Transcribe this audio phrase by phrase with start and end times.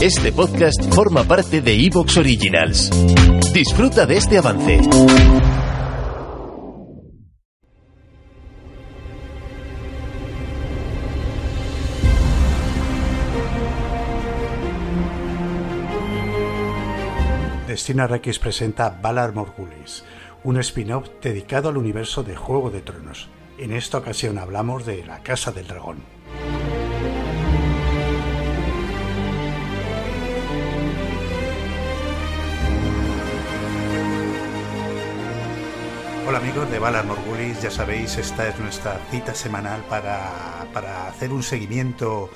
[0.00, 2.88] Este podcast forma parte de Evox Originals.
[3.52, 4.80] Disfruta de este avance.
[17.66, 20.04] Destina Rex presenta Valar Morgulis,
[20.44, 23.28] un spin-off dedicado al universo de Juego de Tronos.
[23.58, 26.17] En esta ocasión hablamos de la Casa del Dragón.
[36.28, 41.42] Hola amigos de Valar Morgulis, ya sabéis, esta es nuestra cita semanal para, hacer un
[41.42, 42.28] seguimiento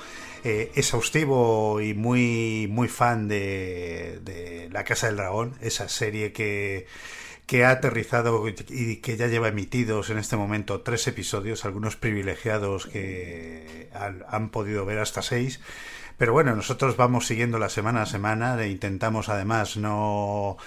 [0.43, 6.87] eh, exhaustivo y muy, muy fan de, La Casa del Dragón, esa serie que,
[7.45, 12.87] que ha aterrizado y que ya lleva emitidos en este momento tres episodios, algunos privilegiados
[12.87, 13.89] que
[14.27, 15.59] han podido ver hasta seis.
[16.17, 20.57] Pero bueno, nosotros vamos siguiendo la semana a semana e intentamos además no,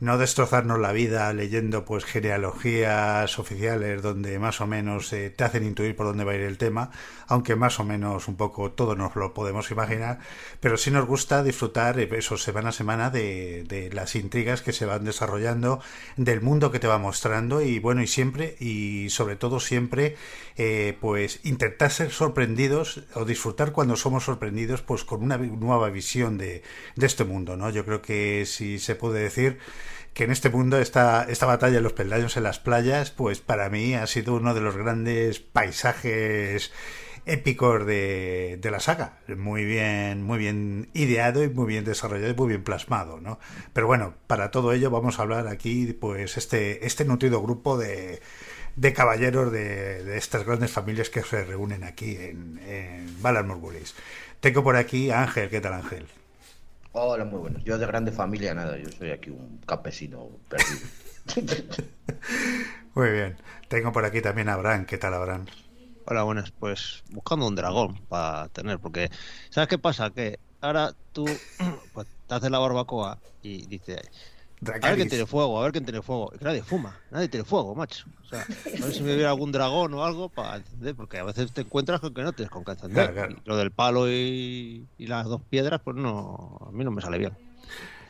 [0.00, 5.64] no destrozarnos la vida leyendo pues genealogías oficiales donde más o menos eh, te hacen
[5.64, 6.90] intuir por dónde va a ir el tema,
[7.26, 10.18] aunque más o menos un poco todo nos lo podemos imaginar,
[10.60, 14.72] pero sí nos gusta disfrutar eh, eso semana a semana de, de las intrigas que
[14.72, 15.80] se van desarrollando,
[16.16, 20.16] del mundo que te va mostrando y bueno, y siempre y sobre todo siempre
[20.56, 26.36] eh, pues intentar ser sorprendidos o disfrutar cuando somos sorprendidos pues con una nueva visión
[26.36, 26.62] de,
[27.00, 27.70] este mundo, ¿no?
[27.70, 29.56] Yo creo que si se puede decir
[30.12, 33.70] que en este mundo esta, esta batalla de los peldaños en las playas, pues para
[33.70, 36.72] mí ha sido uno de los grandes paisajes
[37.26, 39.18] épicos de, de, la saga.
[39.28, 43.38] Muy bien, muy bien ideado y muy bien desarrollado y muy bien plasmado, ¿no?
[43.72, 48.20] Pero bueno, para todo ello vamos a hablar aquí, pues, este, este nutrido grupo de,
[48.76, 53.94] de caballeros de, de, estas grandes familias que se reúnen aquí en, en Valar Morgulis.
[54.40, 55.48] Tengo por aquí a Ángel.
[55.50, 56.06] ¿Qué tal, Ángel?
[56.92, 57.58] Hola, muy bueno.
[57.64, 60.80] Yo de grande familia nada, yo soy aquí un campesino perdido.
[62.94, 63.36] muy bien.
[63.68, 64.84] Tengo por aquí también a Abraham.
[64.84, 65.46] ¿Qué tal, Abraham?
[66.04, 66.50] Hola, buenas.
[66.50, 69.08] Pues buscando un dragón para tener, porque
[69.50, 70.10] ¿sabes qué pasa?
[70.10, 71.24] Que ahora tú
[71.94, 74.00] pues, te haces la barbacoa y dices,
[74.60, 74.84] Dracaris.
[74.84, 76.30] a ver quién tiene fuego, a ver quién tiene fuego.
[76.30, 78.06] que nadie fuma, nadie tiene fuego, macho.
[78.22, 81.24] O sea, a ver si me hubiera algún dragón o algo para encender, porque a
[81.24, 83.12] veces te encuentras con que no tienes con qué encender.
[83.12, 83.42] Claro, claro.
[83.44, 87.18] Lo del palo y, y, las dos piedras, pues no, a mí no me sale
[87.18, 87.36] bien.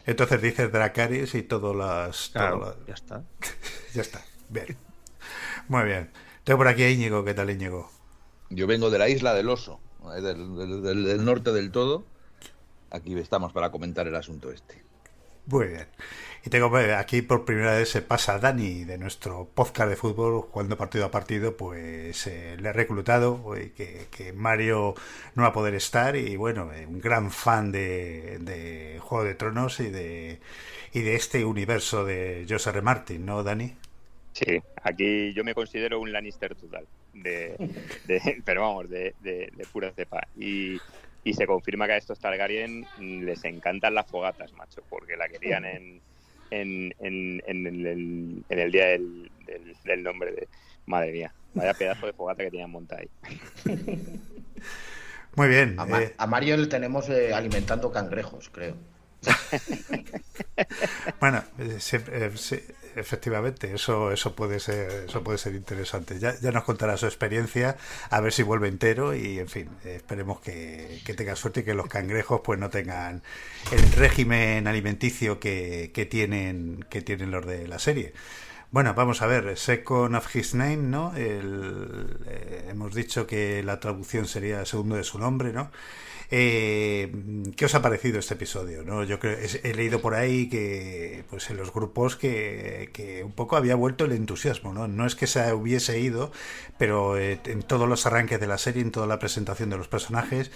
[0.06, 2.30] Entonces dices Dracaris y todas las.
[2.30, 3.22] Claro, todo ya está.
[3.94, 4.22] ya está.
[4.48, 4.76] Bien.
[5.68, 6.10] Muy bien.
[6.44, 7.24] Tengo por aquí a Íñigo.
[7.24, 7.88] ¿Qué tal, Íñigo?
[8.50, 9.80] Yo vengo de la isla del oso,
[10.14, 12.04] del, del, norte del todo.
[12.90, 14.82] Aquí estamos para comentar el asunto este.
[15.46, 15.86] Muy bien.
[16.44, 20.76] Y tengo aquí por primera vez se pasa Dani de nuestro podcast de fútbol, jugando
[20.76, 24.94] partido a partido, pues eh, le he reclutado, que, que, Mario
[25.36, 29.34] no va a poder estar y bueno, eh, un gran fan de, de, Juego de
[29.34, 30.40] Tronos y de,
[30.92, 32.82] y de este universo de José R.
[32.82, 33.76] Martin, ¿no, Dani?
[34.32, 37.56] Sí, aquí yo me considero un Lannister total, de,
[38.06, 40.26] de pero vamos, de, de, de pura cepa.
[40.36, 40.78] Y,
[41.24, 45.64] y se confirma que a estos Targaryen les encantan las fogatas, macho, porque la querían
[45.64, 46.00] en
[46.52, 50.48] en, en, en, el, en el, día del, del, del, nombre de...
[50.84, 53.10] Madre mía, vaya pedazo de fogata que tenían montada ahí.
[55.36, 55.78] Muy bien.
[55.78, 56.14] A, Ma eh...
[56.18, 58.74] a Mario le tenemos eh, alimentando cangrejos, creo.
[61.20, 62.32] bueno, eh, eh,
[62.96, 66.18] efectivamente, eso, eso puede ser, eso puede ser interesante.
[66.18, 67.76] Ya, ya, nos contará su experiencia,
[68.10, 71.74] a ver si vuelve entero y, en fin, esperemos que, que, tenga suerte y que
[71.74, 73.22] los cangrejos, pues, no tengan
[73.70, 78.12] el régimen alimenticio que, que tienen, que tienen los de la serie.
[78.72, 81.12] Bueno, vamos a ver, Second of His Name, ¿no?
[81.14, 85.70] Eh, hemos dicho que la traducción sería segundo de su nombre, ¿no?
[86.34, 87.12] Eh,
[87.58, 88.82] ¿Qué os ha parecido este episodio?
[88.84, 89.04] ¿no?
[89.04, 93.54] Yo creo, he, leído por ahí que pues en los grupos que, que, un poco
[93.58, 94.72] había vuelto el entusiasmo.
[94.72, 96.32] No, no es que se hubiese ido,
[96.78, 99.88] pero eh, en todos los arranques de la serie, en toda la presentación de los
[99.88, 100.50] personajes,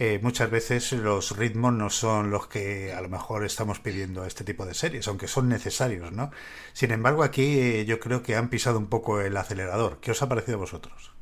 [0.00, 4.26] eh, muchas veces los ritmos no son los que a lo mejor estamos pidiendo a
[4.26, 6.10] este tipo de series, aunque son necesarios.
[6.10, 6.32] ¿no?
[6.72, 10.00] Sin embargo, aquí eh, yo creo que han pisado un poco el acelerador.
[10.00, 11.12] ¿Qué os ha parecido a vosotros?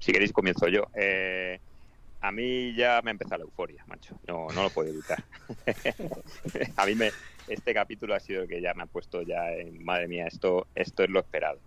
[0.00, 0.82] Si queréis, comienzo yo.
[0.92, 1.60] Eh
[2.20, 4.18] a mí ya me ha empezado la euforia, macho.
[4.26, 5.22] No, no lo puedo evitar.
[6.76, 7.10] a mí me,
[7.46, 10.66] este capítulo ha sido el que ya me ha puesto ya en, madre mía, esto,
[10.74, 11.60] esto es lo esperado.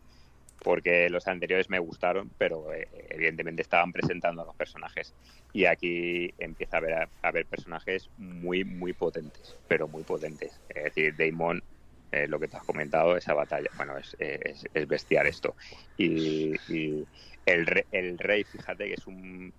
[0.64, 5.14] Porque los anteriores me gustaron, pero eh, evidentemente estaban presentando a los personajes.
[5.54, 10.60] Y aquí empieza a haber, a haber personajes muy, muy potentes, pero muy potentes.
[10.70, 11.64] Es decir, Damon,
[12.12, 15.56] eh, lo que te has comentado, esa batalla, bueno, es, es, es bestial esto.
[15.98, 17.08] Y, y
[17.46, 19.52] el, re, el rey, fíjate que es un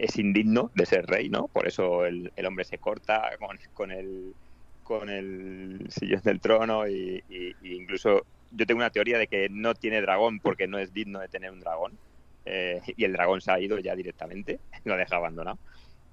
[0.00, 1.48] es indigno de ser rey, ¿no?
[1.48, 4.34] Por eso el, el hombre se corta con, con, el
[4.82, 7.22] con el sillón del trono y,
[7.62, 11.28] incluso yo tengo una teoría de que no tiene dragón porque no es digno de
[11.28, 11.98] tener un dragón
[12.46, 15.58] eh, y el dragón se ha ido ya directamente, lo deja abandonado.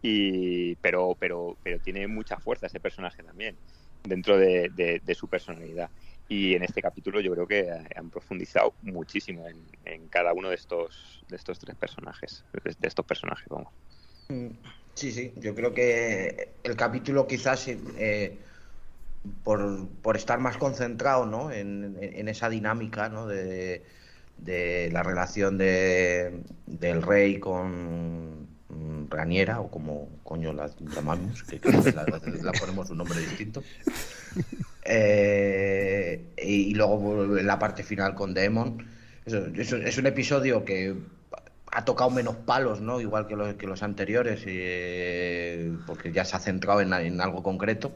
[0.01, 3.55] Y, pero, pero, pero tiene mucha fuerza ese personaje también
[4.03, 5.89] dentro de, de, de su personalidad
[6.29, 10.55] y en este capítulo yo creo que han profundizado muchísimo en, en, cada uno de
[10.55, 13.71] estos de estos tres personajes de, de, estos personajes vamos
[14.93, 18.37] sí sí yo creo que el capítulo quizás eh,
[19.43, 21.51] por, por, estar más concentrado ¿no?
[21.51, 23.27] en, en esa dinámica ¿no?
[23.27, 23.83] de,
[24.37, 28.47] de la relación de, del rey con
[29.09, 33.63] Raniera o como coño la llamamos que, que la, la ponemos un nombre distinto
[34.87, 38.85] eh, y luego la parte final con Demon.
[39.25, 40.95] Eso, eso, es un episodio que
[41.71, 43.01] ha tocado menos palos, ¿no?
[43.01, 47.43] Igual que los, que los anteriores, eh, porque ya se ha centrado en, en, algo
[47.43, 47.91] concreto.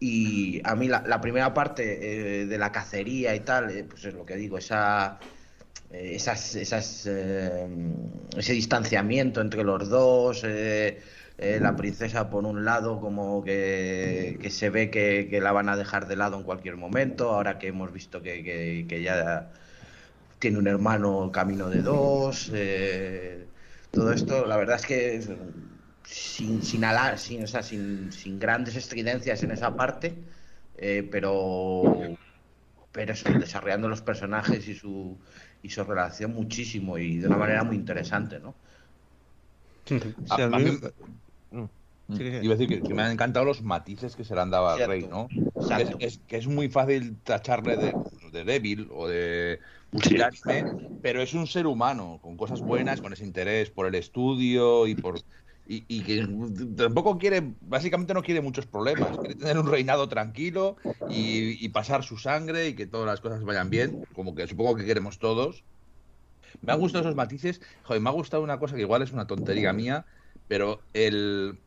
[0.00, 4.04] Y a mí la, la primera parte eh, de la cacería y tal, eh, pues
[4.04, 5.18] es lo que digo, esa,
[5.90, 10.44] eh, esas, esas ese distanciamiento entre los dos
[11.38, 15.68] eh, la princesa por un lado como que, que se ve que, que, la van
[15.68, 19.48] a dejar de lado en cualquier momento, ahora que hemos visto que, que, que ya
[20.40, 23.46] tiene un hermano camino de dos, eh,
[23.92, 25.22] todo esto, la verdad es que
[26.02, 30.14] sin, sin, alar, sin, o sea, sin, sin grandes estridencias en esa parte,
[30.76, 32.00] eh, pero,
[32.90, 35.16] pero eso, desarrollando los personajes y su,
[35.62, 38.56] y su relación muchísimo y de una manera muy interesante, ¿no?
[39.84, 40.00] Sí,
[40.30, 40.78] a, a mí,
[41.50, 41.64] Mm.
[42.16, 44.50] Sí, Iba a decir que, que, me han encantado los matices que se le han
[44.50, 45.28] dado al rey, ¿no?
[45.28, 47.94] Que es, es, que es, muy fácil tacharle de,
[48.32, 49.60] de débil o de
[49.90, 50.64] pusilarme,
[51.02, 54.94] pero es un ser humano, con cosas buenas, con ese interés por el estudio y
[54.94, 55.20] por.
[55.66, 56.26] Y, y, que
[56.78, 60.76] tampoco quiere, básicamente no quiere muchos problemas, quiere tener un reinado tranquilo
[61.10, 64.76] y, y pasar su sangre y que todas las cosas vayan bien, como que supongo
[64.76, 65.62] que queremos todos.
[66.62, 69.26] Me han gustado esos matices, joder, me ha gustado una cosa que igual es una
[69.26, 70.06] tontería mía,
[70.48, 71.58] pero el,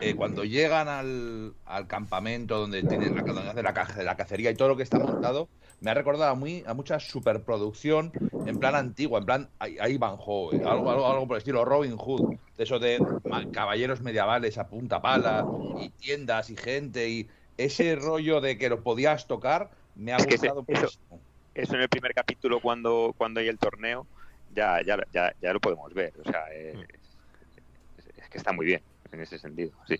[0.00, 4.54] eh, cuando llegan al, al, campamento donde tienen la, donde hace la, la, cacería y
[4.54, 5.48] todo lo que está montado,
[5.80, 8.12] me ha recordado a, muy, a mucha superproducción
[8.46, 9.48] en plan antigua, en plan
[9.88, 12.98] Ivanhoe, algo, algo, algo por el estilo Robin Hood, de eso de
[13.52, 15.46] caballeros medievales a punta pala
[15.78, 17.28] y tiendas y gente y
[17.58, 20.98] ese rollo de que lo podías tocar me ha es gustado que ese, eso,
[21.54, 24.06] eso, en el primer capítulo cuando, cuando hay el torneo
[24.54, 26.74] ya, ya, ya, ya lo podemos ver, o sea, eh,
[28.36, 29.96] que está muy bien en ese sentido, sí.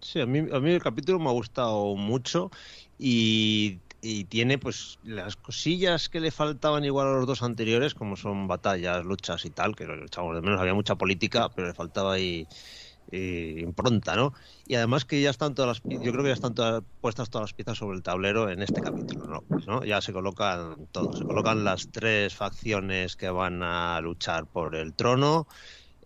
[0.00, 2.50] Sí, a mí, a mí el capítulo me ha gustado mucho
[2.98, 8.16] y, y, tiene pues las cosillas que le faltaban igual a los dos anteriores, como
[8.16, 11.74] son batallas, luchas y tal, que lo echamos de menos, había mucha política, pero le
[11.74, 12.48] faltaba ahí
[13.12, 14.32] eh, impronta, ¿no?
[14.64, 17.44] Y además que ya están todas las, yo creo que ya están todas, puestas todas
[17.44, 19.42] las piezas sobre el tablero en este capítulo, ¿no?
[19.42, 19.84] Pues, ¿no?
[19.84, 24.94] Ya se colocan todos, se colocan las tres facciones que van a luchar por el
[24.94, 25.46] trono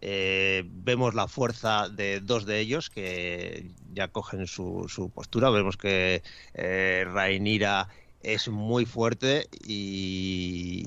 [0.00, 5.50] eh, vemos la fuerza de dos de ellos que ya cogen su, postura.
[5.50, 6.22] Vemos que
[6.54, 7.88] eh, Rainira
[8.20, 10.82] es muy fuerte y,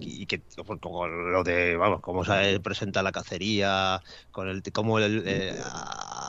[0.00, 4.02] y, que pues, como lo de vamos cómo se presenta la cacería
[4.32, 5.54] con el cómo el, eh,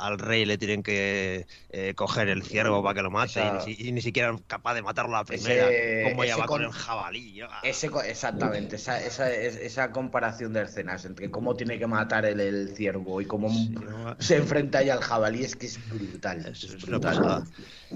[0.02, 3.88] al rey le tienen que eh, coger el ciervo para que lo mate y ni,
[3.88, 5.70] y, ni, siquiera capaz de matarlo a la primera.
[5.70, 10.64] Ese, como ya va con, con, el jabalí ese, exactamente esa, esa, esa, comparación de
[10.64, 14.82] escenas entre cómo tiene que matar el, el ciervo y cómo sí, no, se enfrenta
[14.82, 17.44] ya al jabalí es que es brutal es, es brutal.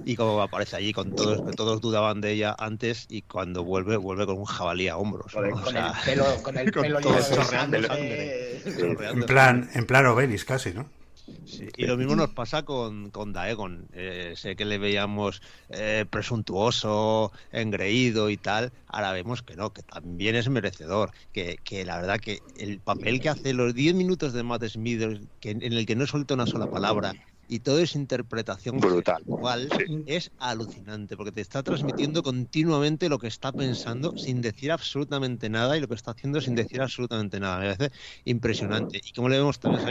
[0.06, 3.98] y como aparece allí con todos que todos dudaban de ella antes y cuando vuelve
[3.98, 5.56] vuelve con un jabalí a hombros con, ¿no?
[5.56, 10.06] con o sea, el pelo con el pelo todo chorreando sangre, en plan en plan
[10.06, 10.88] Obelis casi no
[11.46, 13.88] Sí, y lo mismo nos pasa con, con Daegon.
[13.94, 18.74] Eh, sé que le veíamos eh, presuntuoso, engreído y tal.
[18.88, 21.12] Ahora vemos que no, que también es merecedor.
[21.32, 25.02] Que, que la verdad que el papel que hace los 10 minutos de Matt Smith,
[25.40, 27.14] que, en el que no suelta una sola palabra,
[27.48, 29.24] y todo es interpretación brutal
[29.78, 30.04] sí.
[30.08, 35.78] es alucinante porque te está transmitiendo continuamente lo que está pensando sin decir absolutamente nada
[35.78, 39.38] y lo que está haciendo sin decir absolutamente nada me parece impresionante y como le
[39.38, 39.82] vemos también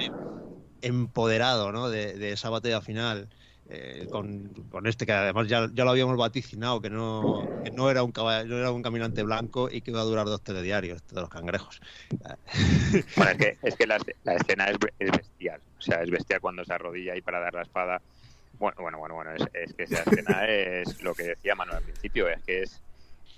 [0.87, 1.91] empoderado ¿no?
[1.91, 3.29] de, esa batalla final.
[3.71, 4.51] Eh, con,
[4.85, 8.83] este que además ya, lo habíamos vaticinado que no, no era un caballo, era un
[8.83, 11.81] caminante blanco y que iba a durar dos telediarios de los cangrejos
[13.17, 16.75] bueno es que, es que la, escena es, bestial o sea es bestial cuando se
[16.75, 18.03] arrodilla ahí para dar la espada
[18.59, 21.85] bueno bueno bueno bueno es, es que esa escena es lo que decía Manuel al
[21.85, 22.83] principio es que es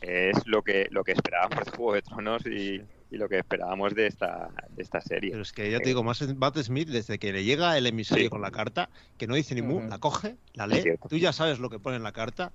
[0.00, 3.94] es lo que lo que esperábamos de Juego de Tronos y, y lo que esperábamos
[3.94, 5.30] de esta, de esta serie.
[5.30, 8.30] Pero es que ya te digo, más Matt Smith, desde que le llega el emisario
[8.30, 11.58] con la carta, que no dice ni mu, la coge, la lee, tú ya sabes
[11.58, 12.52] lo que pone en la carta,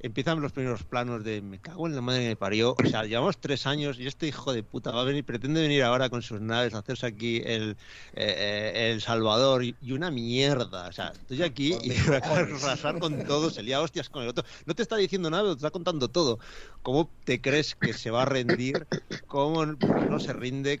[0.00, 2.74] empiezan los primeros planos de me cago en la madre que me parió.
[2.82, 5.82] O sea, llevamos tres años y este hijo de puta va a venir, pretende venir
[5.82, 7.76] ahora con sus naves a hacerse aquí el,
[8.14, 10.88] eh, eh, el Salvador y, una mierda.
[10.88, 14.28] O sea, estoy aquí y voy a arrasar con todo, se lía hostias con el
[14.28, 14.44] otro.
[14.66, 16.38] No te está diciendo nada, te está contando todo.
[16.82, 18.86] ¿Cómo te crees que se va a rendir?
[19.26, 20.78] ¿Cómo no se rinde?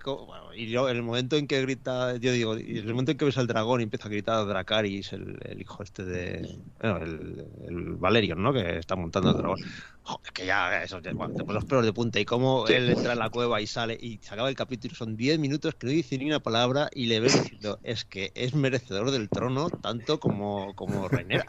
[0.54, 3.18] y yo, en el momento en que grita, yo digo, y en el momento en
[3.18, 6.58] que ves al dragón y empieza a gritar a Dracaris, el, el hijo este de.
[6.80, 8.52] Bueno, el, el Valerion, ¿no?
[8.52, 9.60] Que está montando el dragón.
[10.02, 12.20] Joder, que ya, eso, te pones los pelos de punta.
[12.20, 14.94] Y cómo él entra en la cueva y sale y se acaba el capítulo.
[14.94, 18.30] Son 10 minutos que no dice ni una palabra y le ves diciendo, es que
[18.34, 21.46] es merecedor del trono tanto como, como Reinera.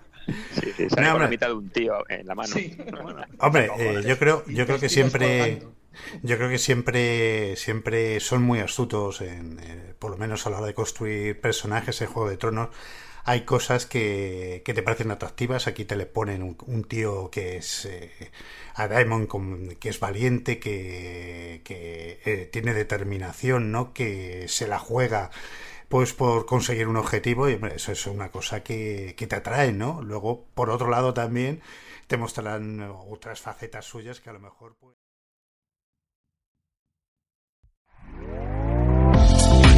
[0.53, 2.53] Sí, sí, sale con la mitad de un tío en la mano.
[3.39, 5.63] Hombre, eh, yo creo, yo creo que siempre.
[6.23, 10.57] Yo creo que siempre, siempre son muy astutos, en, eh, por lo menos a la
[10.57, 12.69] hora de construir personajes en Juego de Tronos
[13.23, 15.67] hay cosas que, que, te parecen atractivas.
[15.67, 18.31] Aquí te le ponen un, tío que es eh,
[18.75, 19.27] a Daemon,
[19.79, 23.93] que es valiente, que, que eh, tiene determinación, ¿no?
[23.93, 25.31] Que se la juega
[25.89, 30.01] pues por conseguir un objetivo y eso es una cosa que, que te atrae, ¿no?
[30.01, 31.61] Luego, por otro lado, también
[32.07, 34.95] te mostrarán otras facetas suyas que a lo mejor pues...